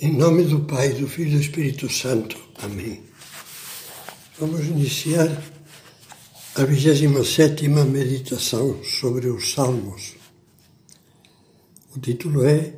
Em 0.00 0.12
nome 0.12 0.44
do 0.44 0.60
Pai, 0.60 0.90
do 0.90 1.08
Filho 1.08 1.30
e 1.30 1.32
do 1.32 1.40
Espírito 1.40 1.90
Santo. 1.90 2.38
Amém. 2.62 3.02
Vamos 4.38 4.64
iniciar 4.68 5.26
a 6.54 6.64
27 6.64 7.66
meditação 7.66 8.80
sobre 8.84 9.26
os 9.26 9.50
Salmos. 9.50 10.14
O 11.96 11.98
título 11.98 12.44
é 12.44 12.74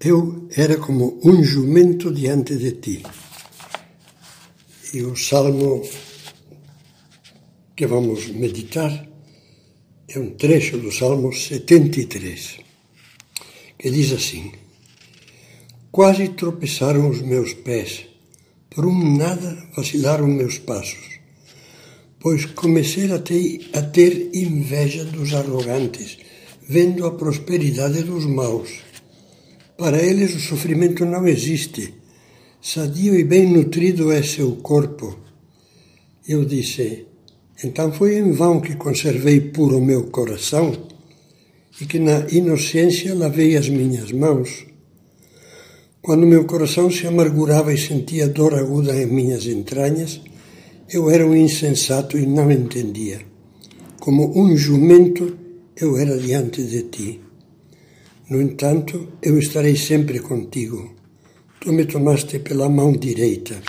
Eu 0.00 0.48
era 0.56 0.76
como 0.78 1.20
um 1.22 1.44
jumento 1.44 2.12
diante 2.12 2.56
de 2.56 2.72
ti. 2.72 3.04
E 4.94 5.02
o 5.02 5.14
salmo 5.14 5.88
que 7.76 7.86
vamos 7.86 8.26
meditar 8.26 9.08
é 10.08 10.18
um 10.18 10.30
trecho 10.34 10.76
do 10.78 10.90
Salmo 10.90 11.32
73, 11.32 12.58
que 13.78 13.90
diz 13.92 14.12
assim: 14.12 14.65
Quase 15.96 16.28
tropeçaram 16.28 17.08
os 17.08 17.22
meus 17.22 17.54
pés, 17.54 18.04
por 18.68 18.84
um 18.84 19.16
nada 19.16 19.56
vacilaram 19.74 20.26
meus 20.26 20.58
passos, 20.58 21.20
pois 22.20 22.44
comecei 22.44 23.10
a 23.10 23.18
ter, 23.18 23.70
a 23.72 23.80
ter 23.80 24.28
inveja 24.34 25.06
dos 25.06 25.32
arrogantes, 25.32 26.18
vendo 26.68 27.06
a 27.06 27.12
prosperidade 27.12 28.02
dos 28.02 28.26
maus. 28.26 28.68
Para 29.78 30.02
eles 30.02 30.34
o 30.34 30.38
sofrimento 30.38 31.06
não 31.06 31.26
existe, 31.26 31.94
sadio 32.60 33.18
e 33.18 33.24
bem 33.24 33.50
nutrido 33.50 34.12
é 34.12 34.22
seu 34.22 34.54
corpo. 34.56 35.18
Eu 36.28 36.44
disse, 36.44 37.06
então 37.64 37.90
foi 37.90 38.18
em 38.18 38.32
vão 38.32 38.60
que 38.60 38.76
conservei 38.76 39.40
puro 39.40 39.80
meu 39.80 40.08
coração 40.08 40.76
e 41.80 41.86
que 41.86 41.98
na 41.98 42.26
inocência 42.30 43.14
lavei 43.14 43.56
as 43.56 43.70
minhas 43.70 44.12
mãos. 44.12 44.75
Quando 46.06 46.24
meu 46.24 46.44
coração 46.44 46.88
se 46.88 47.04
amargurava 47.04 47.74
e 47.74 47.76
sentia 47.76 48.28
dor 48.28 48.54
aguda 48.54 48.94
em 48.94 49.06
minhas 49.06 49.44
entranhas, 49.44 50.20
eu 50.88 51.10
era 51.10 51.26
um 51.26 51.34
insensato 51.34 52.16
e 52.16 52.24
não 52.24 52.48
entendia. 52.48 53.22
Como 53.98 54.40
um 54.40 54.56
jumento, 54.56 55.36
eu 55.76 55.96
era 55.96 56.16
diante 56.16 56.62
de 56.62 56.82
ti. 56.84 57.20
No 58.30 58.40
entanto, 58.40 59.14
eu 59.20 59.36
estarei 59.36 59.74
sempre 59.74 60.20
contigo. 60.20 60.94
Tu 61.60 61.72
me 61.72 61.84
tomaste 61.86 62.38
pela 62.38 62.68
mão 62.68 62.92
direita. 62.92 63.60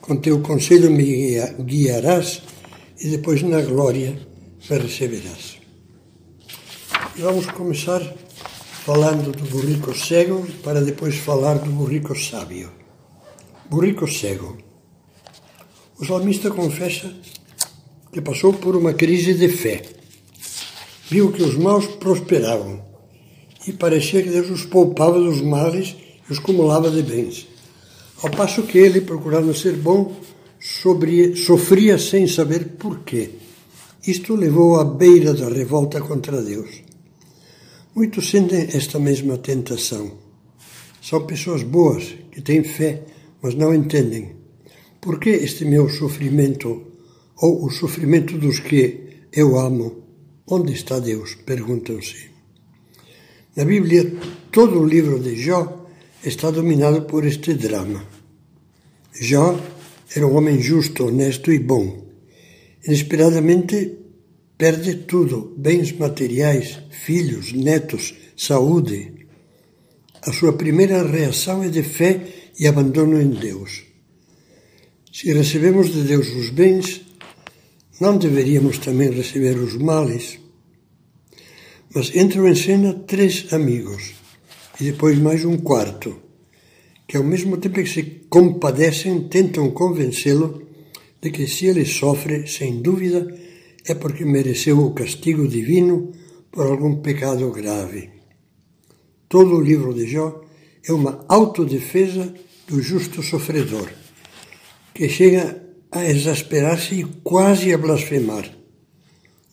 Com 0.00 0.14
teu 0.18 0.40
conselho 0.42 0.92
me 0.92 1.40
guiarás 1.64 2.40
e 3.00 3.08
depois 3.08 3.42
na 3.42 3.62
glória 3.62 4.16
me 4.70 4.78
receberás. 4.78 5.58
E 7.16 7.20
vamos 7.20 7.46
começar 7.46 8.00
falando 8.90 9.30
do 9.30 9.44
burrico 9.44 9.96
cego 9.96 10.44
para 10.64 10.80
depois 10.80 11.14
falar 11.14 11.58
do 11.60 11.70
burrico 11.70 12.12
sábio. 12.12 12.72
Burrico 13.70 14.08
cego. 14.08 14.58
O 15.96 16.04
salmista 16.04 16.50
confessa 16.50 17.08
que 18.12 18.20
passou 18.20 18.52
por 18.52 18.74
uma 18.74 18.92
crise 18.92 19.34
de 19.34 19.48
fé. 19.48 19.80
Viu 21.08 21.30
que 21.30 21.40
os 21.40 21.54
maus 21.54 21.86
prosperavam 21.86 22.82
e 23.64 23.72
parecia 23.72 24.24
que 24.24 24.28
Deus 24.28 24.50
os 24.50 24.64
poupava 24.64 25.20
dos 25.20 25.40
males 25.40 25.94
e 26.28 26.32
os 26.32 26.40
cumulava 26.40 26.90
de 26.90 27.04
bens. 27.04 27.46
Ao 28.20 28.30
passo 28.32 28.64
que 28.64 28.76
ele, 28.76 29.02
procurando 29.02 29.54
ser 29.54 29.76
bom, 29.76 30.16
sobre, 30.58 31.36
sofria 31.36 31.96
sem 31.96 32.26
saber 32.26 32.70
porquê. 32.70 33.30
Isto 34.04 34.34
levou 34.34 34.80
à 34.80 34.84
beira 34.84 35.32
da 35.32 35.48
revolta 35.48 36.00
contra 36.00 36.42
Deus. 36.42 36.89
Muitos 37.92 38.30
sentem 38.30 38.68
esta 38.72 39.00
mesma 39.00 39.36
tentação. 39.36 40.12
São 41.02 41.26
pessoas 41.26 41.64
boas 41.64 42.14
que 42.30 42.40
têm 42.40 42.62
fé, 42.62 43.02
mas 43.42 43.54
não 43.54 43.74
entendem. 43.74 44.36
Por 45.00 45.18
que 45.18 45.30
este 45.30 45.64
meu 45.64 45.88
sofrimento, 45.88 46.86
ou 47.36 47.64
o 47.64 47.70
sofrimento 47.70 48.38
dos 48.38 48.60
que 48.60 49.26
eu 49.32 49.58
amo? 49.58 50.04
Onde 50.46 50.72
está 50.72 51.00
Deus? 51.00 51.34
Perguntam-se. 51.34 52.30
Na 53.56 53.64
Bíblia, 53.64 54.12
todo 54.52 54.78
o 54.78 54.86
livro 54.86 55.18
de 55.18 55.34
Jó 55.34 55.86
está 56.24 56.52
dominado 56.52 57.02
por 57.02 57.26
este 57.26 57.54
drama. 57.54 58.04
Jó 59.20 59.58
era 60.14 60.26
um 60.26 60.36
homem 60.36 60.60
justo, 60.60 61.08
honesto 61.08 61.50
e 61.50 61.58
bom. 61.58 62.06
Inesperadamente 62.86 63.98
perde 64.60 64.94
tudo: 65.12 65.54
bens 65.56 65.90
materiais, 65.92 66.78
filhos, 66.90 67.54
netos, 67.54 68.14
saúde. 68.36 69.26
A 70.20 70.30
sua 70.32 70.52
primeira 70.52 71.02
reação 71.02 71.64
é 71.64 71.68
de 71.68 71.82
fé 71.82 72.20
e 72.58 72.66
abandono 72.66 73.18
em 73.18 73.30
Deus. 73.30 73.84
Se 75.10 75.32
recebemos 75.32 75.90
de 75.94 76.02
Deus 76.02 76.28
os 76.28 76.50
bens, 76.50 77.00
não 77.98 78.18
deveríamos 78.18 78.76
também 78.76 79.10
receber 79.10 79.56
os 79.58 79.74
males? 79.76 80.38
Mas 81.94 82.14
entram 82.14 82.46
em 82.46 82.54
cena 82.54 82.92
três 82.92 83.50
amigos 83.52 84.12
e 84.78 84.84
depois 84.84 85.18
mais 85.18 85.42
um 85.44 85.56
quarto 85.56 86.20
que 87.08 87.16
ao 87.16 87.24
mesmo 87.24 87.56
tempo 87.56 87.82
que 87.82 87.88
se 87.88 88.02
compadecem, 88.28 89.26
tentam 89.26 89.68
convencê-lo 89.72 90.62
de 91.20 91.30
que 91.32 91.44
se 91.48 91.66
ele 91.66 91.84
sofre, 91.84 92.46
sem 92.46 92.80
dúvida, 92.80 93.26
é 93.86 93.94
porque 93.94 94.24
mereceu 94.24 94.78
o 94.78 94.92
castigo 94.92 95.46
divino 95.46 96.12
por 96.50 96.66
algum 96.66 96.96
pecado 96.96 97.50
grave. 97.50 98.10
Todo 99.28 99.56
o 99.56 99.60
livro 99.60 99.94
de 99.94 100.06
Jó 100.06 100.42
é 100.86 100.92
uma 100.92 101.24
autodefesa 101.28 102.34
do 102.66 102.80
justo 102.82 103.22
sofredor, 103.22 103.88
que 104.94 105.08
chega 105.08 105.62
a 105.90 106.04
exasperar-se 106.04 107.00
e 107.00 107.04
quase 107.22 107.72
a 107.72 107.78
blasfemar. 107.78 108.50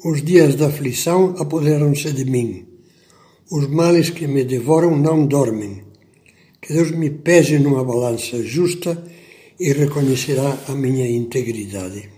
Os 0.04 0.22
dias 0.24 0.56
da 0.56 0.68
aflição 0.68 1.36
apoderam-se 1.40 2.12
de 2.12 2.26
mim. 2.26 2.68
Os 3.52 3.68
males 3.68 4.09
que 4.09 4.28
me 4.28 4.44
devoram 4.44 4.96
não 4.96 5.26
dormem 5.26 5.88
que 6.68 6.74
Deus 6.74 6.92
me 6.92 7.09
pese 7.09 7.59
numa 7.59 7.84
balança 7.84 8.44
justa 8.44 9.02
e 9.58 9.72
reconhecerá 9.72 10.58
a 10.68 10.74
minha 10.74 11.08
integridade. 11.09 12.09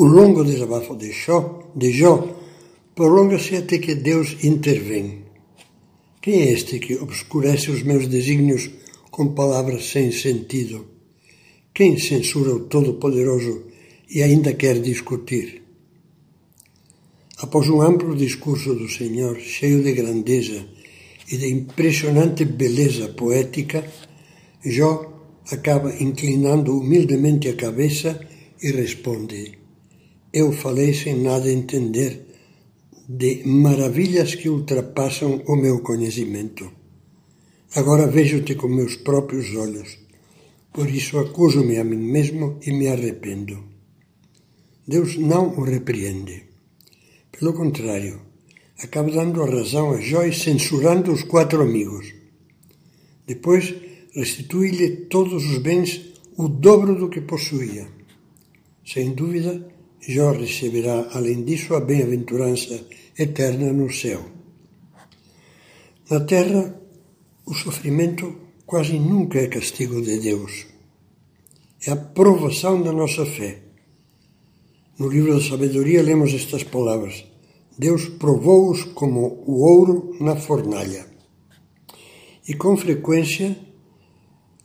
O 0.00 0.04
longo 0.04 0.44
desabafo 0.44 0.94
de 0.94 1.10
Jó, 1.10 1.72
de 1.74 1.90
Jó 1.90 2.14
prolonga-se 2.94 3.56
até 3.56 3.78
que 3.78 3.96
Deus 3.96 4.36
intervém. 4.44 5.24
Quem 6.22 6.42
é 6.42 6.52
este 6.52 6.78
que 6.78 6.94
obscurece 6.94 7.72
os 7.72 7.82
meus 7.82 8.06
desígnios 8.06 8.70
com 9.10 9.34
palavras 9.34 9.90
sem 9.90 10.12
sentido? 10.12 10.86
Quem 11.74 11.98
censura 11.98 12.54
o 12.54 12.60
Todo-Poderoso 12.60 13.64
e 14.08 14.22
ainda 14.22 14.54
quer 14.54 14.80
discutir? 14.80 15.64
Após 17.38 17.68
um 17.68 17.82
amplo 17.82 18.14
discurso 18.14 18.74
do 18.76 18.88
Senhor, 18.88 19.36
cheio 19.40 19.82
de 19.82 19.94
grandeza 19.94 20.64
e 21.28 21.36
de 21.36 21.48
impressionante 21.48 22.44
beleza 22.44 23.08
poética, 23.08 23.84
Jó 24.64 24.92
acaba 25.50 25.92
inclinando 26.00 26.78
humildemente 26.78 27.48
a 27.48 27.56
cabeça 27.56 28.20
e 28.62 28.70
responde: 28.70 29.57
Eu 30.30 30.52
falei 30.52 30.92
sem 30.92 31.22
nada 31.22 31.50
entender 31.50 32.26
de 33.08 33.42
maravilhas 33.46 34.34
que 34.34 34.50
ultrapassam 34.50 35.42
o 35.46 35.56
meu 35.56 35.80
conhecimento. 35.80 36.70
Agora 37.74 38.06
vejo-te 38.06 38.54
com 38.54 38.68
meus 38.68 38.94
próprios 38.96 39.56
olhos, 39.56 39.98
por 40.70 40.86
isso 40.90 41.18
acuso-me 41.18 41.78
a 41.78 41.84
mim 41.84 41.96
mesmo 41.96 42.58
e 42.66 42.70
me 42.72 42.88
arrependo. 42.88 43.64
Deus 44.86 45.16
não 45.16 45.58
o 45.58 45.62
repreende. 45.62 46.44
Pelo 47.32 47.54
contrário, 47.54 48.20
acaba 48.78 49.10
dando 49.10 49.42
a 49.42 49.50
razão 49.50 49.92
a 49.92 50.00
Joyce 50.00 50.40
censurando 50.40 51.10
os 51.10 51.22
quatro 51.22 51.62
amigos. 51.62 52.12
Depois 53.26 53.74
restitui-lhe 54.12 55.06
todos 55.06 55.42
os 55.46 55.56
bens, 55.58 56.12
o 56.36 56.48
dobro 56.48 56.94
do 56.94 57.08
que 57.08 57.22
possuía. 57.22 57.88
Sem 58.84 59.14
dúvida, 59.14 59.77
Jó 60.00 60.32
receberá, 60.32 61.08
além 61.12 61.44
disso, 61.44 61.74
a 61.74 61.80
bem-aventurança 61.80 62.86
eterna 63.18 63.72
no 63.72 63.92
céu. 63.92 64.24
Na 66.10 66.20
terra, 66.20 66.80
o 67.44 67.52
sofrimento 67.52 68.34
quase 68.64 68.98
nunca 68.98 69.38
é 69.38 69.48
castigo 69.48 70.00
de 70.00 70.18
Deus. 70.20 70.66
É 71.86 71.90
a 71.90 71.96
provação 71.96 72.82
da 72.82 72.92
nossa 72.92 73.26
fé. 73.26 73.62
No 74.98 75.08
livro 75.08 75.34
da 75.34 75.40
sabedoria 75.40 76.02
lemos 76.02 76.32
estas 76.32 76.64
palavras: 76.64 77.24
Deus 77.78 78.08
provou-os 78.08 78.84
como 78.84 79.42
o 79.46 79.62
ouro 79.62 80.16
na 80.20 80.36
fornalha. 80.36 81.06
E 82.48 82.54
com 82.54 82.76
frequência, 82.76 83.56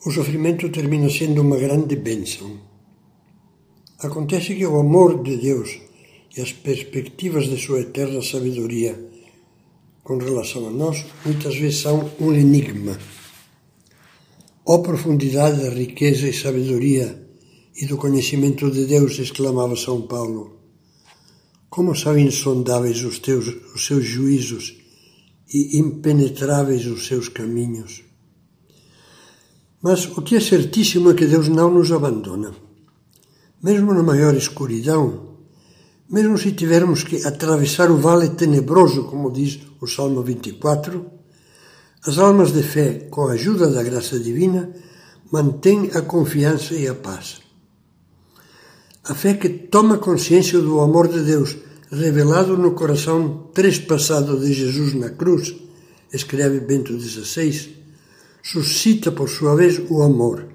o 0.06 0.12
sofrimento 0.12 0.70
termina 0.70 1.10
sendo 1.10 1.42
uma 1.42 1.58
grande 1.58 1.96
bênção. 1.96 2.73
Acontece 4.04 4.54
que 4.56 4.66
o 4.66 4.80
amor 4.80 5.24
de 5.24 5.38
Deus 5.38 5.80
e 6.36 6.42
as 6.42 6.52
perspectivas 6.52 7.46
de 7.46 7.58
sua 7.58 7.82
eterna 7.82 8.22
sabedoria 8.22 8.94
com 10.04 10.18
relação 10.18 10.68
a 10.68 10.72
nós 10.72 11.06
muitas 11.26 11.56
vezes 11.56 11.80
são 11.80 12.12
um 12.20 12.34
enigma. 12.34 13.00
Ó 14.66 14.80
profundidade 14.80 15.62
da 15.62 15.70
riqueza 15.70 16.28
e 16.28 16.34
sabedoria 16.34 17.24
e 17.76 17.86
do 17.86 17.98
conhecimento 17.98 18.70
de 18.70 18.86
Deus, 18.86 19.18
exclamava 19.20 19.76
São 19.76 20.02
Paulo. 20.02 20.60
Como 21.70 21.96
são 21.96 22.18
insondáveis 22.18 23.04
os, 23.04 23.20
teus, 23.20 23.48
os 23.74 23.86
seus 23.86 24.06
juízos 24.06 24.78
e 25.52 25.80
impenetráveis 25.80 26.86
os 26.86 27.08
seus 27.08 27.30
caminhos. 27.30 28.04
Mas 29.82 30.06
o 30.06 30.22
que 30.22 30.36
é 30.36 30.40
certíssimo 30.40 31.12
é 31.12 31.14
que 31.14 31.26
Deus 31.26 31.48
não 31.48 31.74
nos 31.74 31.92
abandona. 31.92 32.54
Mesmo 33.64 33.94
na 33.94 34.04
maior 34.04 34.36
escuridão, 34.36 35.38
mesmo 36.10 36.38
se 36.38 36.52
tivermos 36.52 37.04
que 37.04 37.26
atravessar 37.26 37.90
o 37.90 37.98
vale 37.98 38.30
tenebroso, 38.32 39.06
como 39.06 39.32
diz 39.32 39.62
o 39.80 39.88
Salmo 39.88 40.22
24, 40.22 41.06
as 42.06 42.18
almas 42.18 42.52
de 42.52 42.62
fé, 42.62 43.08
com 43.10 43.28
a 43.28 43.32
ajuda 43.32 43.72
da 43.72 43.82
graça 43.82 44.20
divina, 44.20 44.70
mantêm 45.32 45.92
a 45.94 46.02
confiança 46.02 46.76
e 46.76 46.90
a 46.90 46.94
paz. 46.94 47.42
A 49.06 49.16
fé 49.16 49.36
que 49.36 49.48
toma 49.48 49.98
consciência 49.98 50.60
do 50.60 50.82
amor 50.82 51.08
de 51.08 51.22
Deus 51.22 51.56
revelado 51.90 52.58
no 52.58 52.72
coração 52.72 53.50
trespassado 53.54 54.40
de 54.40 54.52
Jesus 54.52 54.94
na 54.94 55.10
cruz, 55.10 55.56
escreve 56.12 56.60
Bento 56.60 57.00
XVI, 57.00 57.78
suscita 58.44 59.10
por 59.10 59.30
sua 59.30 59.56
vez 59.56 59.82
o 59.90 60.04
amor. 60.04 60.48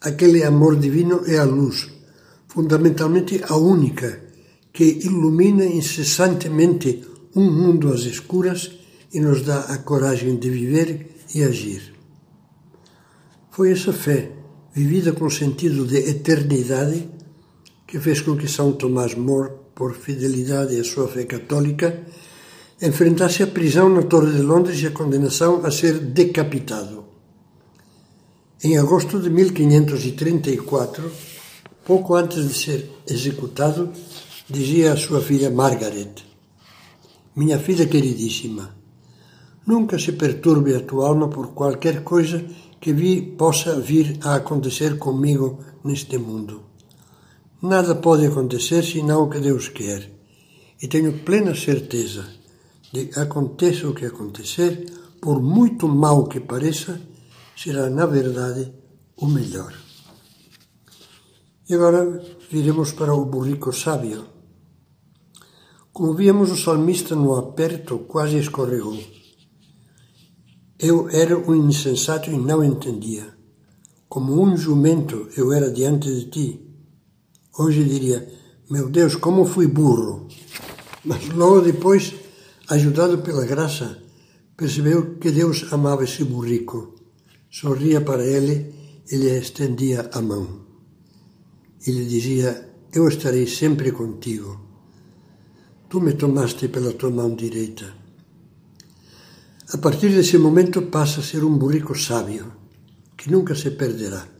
Aquele 0.00 0.42
amor 0.42 0.74
divino 0.76 1.22
é 1.26 1.38
a 1.38 1.44
luz, 1.44 1.93
fundamentalmente 2.54 3.42
a 3.48 3.56
única, 3.56 4.22
que 4.72 4.84
ilumina 4.84 5.64
incessantemente 5.64 7.02
um 7.34 7.50
mundo 7.50 7.92
às 7.92 8.02
escuras 8.02 8.70
e 9.12 9.18
nos 9.18 9.42
dá 9.42 9.62
a 9.62 9.78
coragem 9.78 10.36
de 10.36 10.48
viver 10.48 11.16
e 11.34 11.42
agir. 11.42 11.92
Foi 13.50 13.72
essa 13.72 13.92
fé, 13.92 14.30
vivida 14.72 15.12
com 15.12 15.28
sentido 15.28 15.84
de 15.84 15.96
eternidade, 15.96 17.08
que 17.88 17.98
fez 17.98 18.20
com 18.20 18.36
que 18.36 18.46
São 18.46 18.72
Tomás 18.72 19.16
More, 19.16 19.50
por 19.74 19.94
fidelidade 19.94 20.78
à 20.78 20.84
sua 20.84 21.08
fé 21.08 21.24
católica, 21.24 22.04
enfrentasse 22.80 23.42
a 23.42 23.48
prisão 23.48 23.88
na 23.88 24.02
Torre 24.02 24.32
de 24.32 24.42
Londres 24.42 24.80
e 24.80 24.86
a 24.86 24.92
condenação 24.92 25.66
a 25.66 25.72
ser 25.72 25.98
decapitado. 25.98 27.04
Em 28.62 28.78
agosto 28.78 29.18
de 29.18 29.28
1534, 29.28 31.33
pouco 31.84 32.14
antes 32.14 32.48
de 32.48 32.54
ser 32.54 32.90
executado, 33.08 33.92
dizia 34.48 34.92
à 34.92 34.96
sua 34.96 35.20
filha 35.20 35.50
Margaret: 35.50 36.14
Minha 37.36 37.58
filha 37.58 37.86
queridíssima, 37.86 38.74
nunca 39.66 39.98
se 39.98 40.12
perturbe 40.12 40.74
a 40.74 40.80
tua 40.80 41.08
alma 41.08 41.28
por 41.28 41.48
qualquer 41.48 42.02
coisa 42.02 42.44
que 42.80 42.92
vi, 42.92 43.22
possa 43.22 43.80
vir 43.80 44.18
a 44.22 44.36
acontecer 44.36 44.98
comigo 44.98 45.58
neste 45.82 46.18
mundo. 46.18 46.62
Nada 47.62 47.94
pode 47.94 48.26
acontecer 48.26 48.84
senão 48.84 49.24
o 49.24 49.30
que 49.30 49.40
Deus 49.40 49.68
quer, 49.68 50.10
e 50.82 50.88
tenho 50.88 51.20
plena 51.20 51.54
certeza 51.54 52.26
de 52.92 53.06
que 53.06 53.18
aconteça 53.18 53.88
o 53.88 53.94
que 53.94 54.04
acontecer, 54.04 54.84
por 55.20 55.40
muito 55.40 55.88
mal 55.88 56.26
que 56.28 56.40
pareça, 56.40 57.00
será 57.56 57.88
na 57.88 58.04
verdade 58.04 58.70
o 59.16 59.26
melhor. 59.26 59.83
E 61.66 61.74
agora 61.74 62.22
viremos 62.50 62.92
para 62.92 63.14
o 63.14 63.24
burrico 63.24 63.72
sábio. 63.72 64.26
Como 65.94 66.12
víamos, 66.12 66.50
o 66.50 66.56
salmista 66.56 67.16
no 67.16 67.34
aperto 67.36 68.00
quase 68.00 68.36
escorregou. 68.36 68.98
Eu 70.78 71.08
era 71.08 71.38
um 71.38 71.54
insensato 71.54 72.30
e 72.30 72.36
não 72.36 72.62
entendia. 72.62 73.34
Como 74.08 74.42
um 74.42 74.56
jumento 74.56 75.28
eu 75.38 75.52
era 75.52 75.70
diante 75.70 76.12
de 76.14 76.24
ti. 76.26 76.60
Hoje 77.56 77.82
diria, 77.82 78.28
meu 78.68 78.90
Deus, 78.90 79.14
como 79.16 79.46
fui 79.46 79.66
burro. 79.66 80.28
Mas 81.02 81.28
logo 81.30 81.62
depois, 81.62 82.12
ajudado 82.68 83.18
pela 83.18 83.46
graça, 83.46 84.02
percebeu 84.54 85.16
que 85.16 85.30
Deus 85.30 85.72
amava 85.72 86.04
esse 86.04 86.24
burrico. 86.24 86.94
Sorria 87.50 88.02
para 88.02 88.26
ele 88.26 88.74
e 89.10 89.16
lhe 89.16 89.30
estendia 89.38 90.10
a 90.12 90.20
mão. 90.20 90.63
E 91.86 91.90
lhe 91.90 92.06
dizia, 92.06 92.70
eu 92.92 93.08
estarei 93.08 93.46
sempre 93.46 93.92
contigo. 93.92 94.60
Tu 95.88 96.00
me 96.00 96.14
tomaste 96.14 96.68
pela 96.68 96.92
tua 96.92 97.10
mão 97.10 97.34
direita. 97.34 97.92
A 99.72 99.78
partir 99.78 100.10
desse 100.10 100.38
momento 100.38 100.82
passa 100.82 101.20
a 101.20 101.22
ser 101.22 101.44
um 101.44 101.56
burrico 101.56 101.94
sábio, 101.96 102.52
que 103.16 103.30
nunca 103.30 103.54
se 103.54 103.70
perderá 103.70 104.34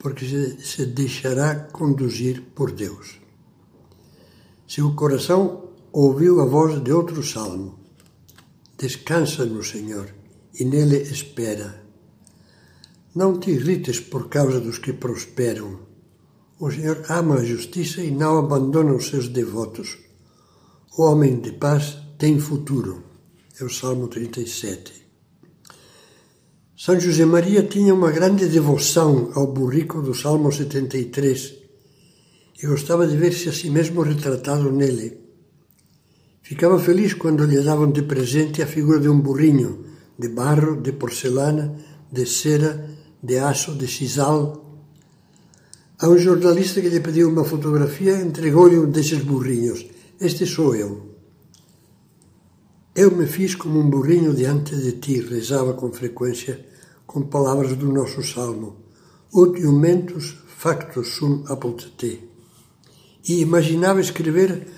porque 0.00 0.24
se 0.58 0.86
deixará 0.86 1.54
conduzir 1.54 2.42
por 2.54 2.72
Deus. 2.72 3.20
Seu 4.66 4.94
coração 4.94 5.68
ouviu 5.92 6.40
a 6.40 6.46
voz 6.46 6.82
de 6.82 6.90
outro 6.90 7.22
salmo. 7.22 7.78
Descansa 8.78 9.44
no 9.44 9.62
Senhor 9.62 10.08
e 10.58 10.64
nele 10.64 10.96
espera. 10.96 11.84
Não 13.14 13.38
te 13.38 13.50
irrites 13.50 14.00
por 14.00 14.30
causa 14.30 14.58
dos 14.58 14.78
que 14.78 14.94
prosperam. 14.94 15.89
O 16.60 16.70
Senhor 16.70 17.02
ama 17.08 17.36
a 17.36 17.44
justiça 17.44 18.02
e 18.02 18.10
não 18.10 18.38
abandona 18.38 18.92
os 18.92 19.08
seus 19.08 19.28
devotos. 19.28 19.96
O 20.98 21.04
homem 21.04 21.40
de 21.40 21.52
paz 21.52 21.96
tem 22.18 22.38
futuro. 22.38 23.02
É 23.58 23.64
o 23.64 23.70
Salmo 23.70 24.08
37. 24.08 24.92
São 26.76 27.00
José 27.00 27.24
Maria 27.24 27.62
tinha 27.62 27.94
uma 27.94 28.10
grande 28.10 28.46
devoção 28.46 29.30
ao 29.34 29.46
burrico 29.46 30.02
do 30.02 30.14
Salmo 30.14 30.52
73 30.52 31.54
e 32.62 32.66
gostava 32.66 33.06
de 33.06 33.16
ver-se 33.16 33.48
a 33.48 33.52
si 33.54 33.70
mesmo 33.70 34.02
retratado 34.02 34.70
nele. 34.70 35.18
Ficava 36.42 36.78
feliz 36.78 37.14
quando 37.14 37.46
lhe 37.46 37.62
davam 37.62 37.90
de 37.90 38.02
presente 38.02 38.60
a 38.60 38.66
figura 38.66 39.00
de 39.00 39.08
um 39.08 39.18
burrinho, 39.18 39.86
de 40.18 40.28
barro, 40.28 40.78
de 40.78 40.92
porcelana, 40.92 41.74
de 42.12 42.26
cera, 42.26 42.86
de 43.22 43.38
aço, 43.38 43.74
de 43.74 43.88
sisal. 43.88 44.69
A 46.02 46.08
um 46.08 46.16
jornalista 46.16 46.80
que 46.80 46.88
lhe 46.88 46.98
pediu 47.00 47.28
uma 47.28 47.44
fotografia, 47.44 48.22
entregou-lhe 48.22 48.78
um 48.78 48.90
desses 48.90 49.22
burrinhos. 49.22 49.84
Este 50.18 50.46
sou 50.46 50.74
eu. 50.74 51.14
Eu 52.94 53.14
me 53.14 53.26
fiz 53.26 53.54
como 53.54 53.78
um 53.78 53.90
burrinho 53.90 54.32
diante 54.32 54.74
de 54.76 54.92
ti, 54.92 55.20
rezava 55.20 55.74
com 55.74 55.92
frequência 55.92 56.66
com 57.06 57.22
palavras 57.22 57.76
do 57.76 57.92
nosso 57.92 58.22
salmo, 58.22 58.76
ut 59.30 59.60
iumentus 59.60 60.38
factus 60.46 61.16
sum 61.16 61.44
apud 61.48 61.92
te. 61.98 62.18
E 63.28 63.40
imaginava 63.42 64.00
escrever 64.00 64.68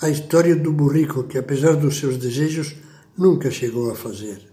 a 0.00 0.08
história 0.08 0.56
do 0.56 0.72
burrico 0.72 1.24
que, 1.24 1.36
apesar 1.36 1.76
dos 1.76 1.98
seus 1.98 2.16
desejos, 2.16 2.74
nunca 3.18 3.50
chegou 3.50 3.90
a 3.90 3.94
fazer. 3.94 4.50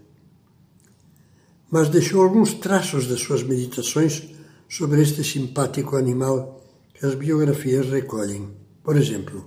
Mas 1.70 1.88
deixou 1.88 2.22
alguns 2.22 2.52
traços 2.52 3.06
das 3.06 3.20
suas 3.20 3.42
meditações 3.42 4.37
sobre 4.68 5.02
este 5.02 5.24
simpático 5.24 5.96
animal 5.96 6.60
que 6.92 7.06
as 7.06 7.14
biografias 7.14 7.86
recolhem. 7.88 8.48
Por 8.82 8.96
exemplo, 8.96 9.44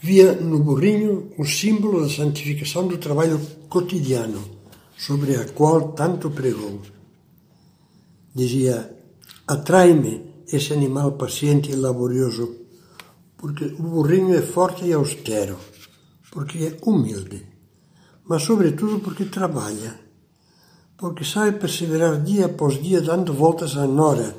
via 0.00 0.34
no 0.34 0.58
burrinho 0.58 1.32
o 1.38 1.44
símbolo 1.44 2.02
da 2.02 2.08
santificação 2.08 2.86
do 2.86 2.98
trabalho 2.98 3.40
cotidiano 3.68 4.42
sobre 4.96 5.36
a 5.36 5.48
qual 5.48 5.92
tanto 5.92 6.30
pregou. 6.30 6.80
Dizia: 8.34 8.96
Atrai-me 9.46 10.44
esse 10.52 10.72
animal 10.72 11.12
paciente 11.12 11.70
e 11.70 11.76
laborioso, 11.76 12.56
porque 13.36 13.64
o 13.64 13.82
burrinho 13.82 14.34
é 14.34 14.42
forte 14.42 14.84
e 14.84 14.92
austero, 14.92 15.56
porque 16.30 16.58
é 16.58 16.76
humilde, 16.82 17.46
mas 18.24 18.42
sobretudo 18.42 19.00
porque 19.00 19.24
trabalha, 19.24 19.98
porque 20.96 21.24
sabe 21.24 21.58
perseverar 21.58 22.22
dia 22.22 22.46
após 22.46 22.80
dia 22.82 23.00
dando 23.00 23.32
voltas 23.32 23.76
à 23.76 23.86
nora, 23.86 24.36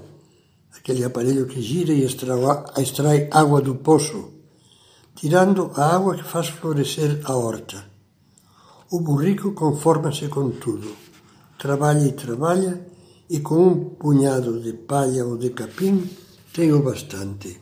aquele 0.75 1.03
aparelho 1.03 1.45
que 1.45 1.61
gira 1.61 1.93
e 1.93 2.03
extrai 2.03 3.27
água 3.31 3.61
do 3.61 3.75
poço, 3.75 4.31
tirando 5.15 5.71
a 5.75 5.95
água 5.95 6.15
que 6.15 6.23
faz 6.23 6.47
florescer 6.47 7.21
a 7.25 7.35
horta. 7.35 7.85
O 8.91 8.99
burrico 8.99 9.53
conforma-se 9.53 10.27
com 10.27 10.51
tudo. 10.51 10.95
Trabalha 11.57 12.05
e 12.05 12.11
trabalha, 12.11 12.85
e 13.29 13.39
com 13.39 13.67
um 13.67 13.89
punhado 13.89 14.59
de 14.59 14.73
palha 14.73 15.25
ou 15.25 15.37
de 15.37 15.49
capim 15.49 16.09
tem 16.53 16.71
o 16.71 16.83
bastante. 16.83 17.59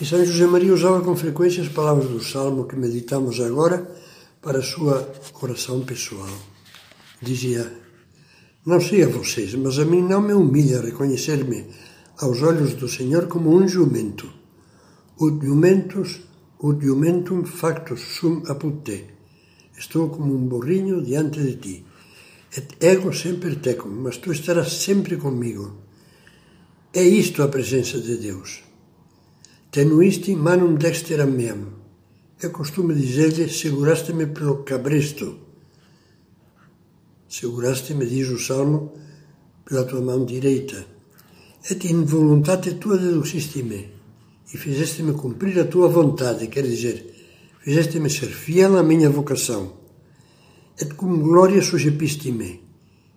E 0.00 0.06
São 0.06 0.24
José 0.24 0.46
Maria 0.46 0.72
usava 0.72 1.02
com 1.02 1.14
frequência 1.14 1.62
as 1.62 1.68
palavras 1.68 2.08
do 2.08 2.24
Salmo 2.24 2.66
que 2.66 2.74
meditamos 2.74 3.38
agora 3.40 3.86
para 4.40 4.60
a 4.60 4.62
sua 4.62 5.06
oração 5.42 5.80
pessoal. 5.80 6.49
Dizia: 7.22 7.70
Não 8.64 8.80
sei 8.80 9.04
a 9.04 9.08
vocês, 9.08 9.54
mas 9.54 9.78
a 9.78 9.84
mim 9.84 10.02
não 10.02 10.20
me 10.22 10.32
humilha 10.32 10.80
reconhecer-me 10.80 11.66
aos 12.18 12.42
olhos 12.42 12.74
do 12.74 12.88
Senhor 12.88 13.26
como 13.26 13.54
um 13.54 13.66
jumento. 13.68 14.28
Ut 15.20 15.44
jumentus, 15.44 16.20
ut 16.62 16.84
jumentum 16.84 17.44
factus 17.44 18.00
sum 18.16 18.42
apud 18.46 18.82
te 18.84 19.04
Estou 19.78 20.10
como 20.10 20.34
um 20.34 20.46
burrinho 20.46 21.02
diante 21.02 21.40
de 21.40 21.56
ti. 21.56 21.84
et 22.56 22.66
ego 22.80 23.12
sempre 23.12 23.56
tecum, 23.56 23.90
mas 24.02 24.16
tu 24.18 24.32
estarás 24.32 24.72
sempre 24.72 25.16
comigo. 25.16 25.84
É 26.92 27.02
isto 27.02 27.42
a 27.42 27.48
presença 27.48 28.00
de 28.00 28.16
Deus. 28.16 28.64
Tenuisti 29.70 30.34
manum 30.34 30.74
dexteram 30.74 31.30
meam. 31.30 31.80
É 32.42 32.48
costume 32.48 32.94
dizer-lhe, 32.94 33.48
seguraste-me 33.48 34.26
pelo 34.26 34.64
cabresto. 34.64 35.49
Seguraste-me, 37.30 38.06
diz 38.06 38.28
o 38.28 38.38
Salmo, 38.38 38.92
pela 39.64 39.84
tua 39.84 40.00
mão 40.00 40.24
direita. 40.24 40.84
Et 41.70 41.84
in 41.84 42.04
voluntate 42.04 42.74
tua 42.74 42.98
deduxiste-me 42.98 43.88
e 44.52 44.58
fizeste-me 44.58 45.12
cumprir 45.12 45.56
a 45.60 45.64
tua 45.64 45.88
vontade, 45.88 46.48
quer 46.48 46.64
dizer, 46.64 46.96
fizeste-me 47.60 48.10
ser 48.10 48.26
fiel 48.26 48.76
à 48.76 48.82
minha 48.82 49.08
vocação. 49.08 49.62
Et 50.76 50.92
com 50.94 51.20
glória 51.20 51.62
suscepiste-me 51.62 52.64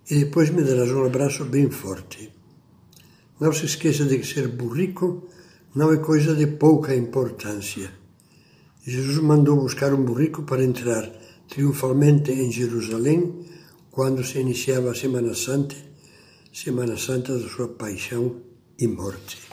e 0.07 0.19
depois 0.19 0.51
me 0.51 0.61
darás 0.61 0.91
um 0.91 1.05
abraço 1.05 1.45
bem 1.45 1.71
forte. 1.71 2.31
Não 3.39 3.51
se 3.51 3.65
esqueça 3.65 4.05
de 4.05 4.19
que 4.19 4.27
ser 4.27 4.47
burrico 4.47 5.27
não 5.73 5.91
é 5.91 5.97
coisa 5.97 6.35
de 6.35 6.45
pouca 6.45 6.95
importância. 6.95 7.89
Jesus 8.85 9.17
mandou 9.17 9.55
buscar 9.55 9.91
um 9.91 10.03
burrico 10.03 10.43
para 10.43 10.63
entrar 10.63 11.09
triunfalmente 11.47 12.31
em 12.31 12.51
Jerusalém 12.51 13.43
quando 13.93 14.23
se 14.23 14.39
iniciava 14.39 14.89
a 14.89 14.95
Semana 14.95 15.35
Santa, 15.35 15.75
Semana 16.51 16.97
Santa 16.97 17.37
da 17.37 17.47
sua 17.47 17.67
paixão 17.67 18.41
e 18.79 18.87
morte. 18.87 19.52